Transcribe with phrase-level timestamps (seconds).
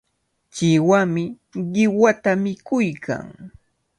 [0.53, 1.23] Chiwami
[1.73, 3.25] qiwata mikuykan.